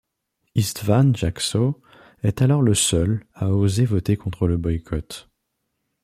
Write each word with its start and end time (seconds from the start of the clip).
István 0.55 1.11
Jacsó 1.15 1.79
est 2.23 2.41
alors 2.41 2.63
le 2.63 2.73
seul 2.73 3.23
à 3.35 3.49
oser 3.51 3.85
voter 3.85 4.17
contre 4.17 4.47
le 4.47 4.57
boycott. 4.57 5.29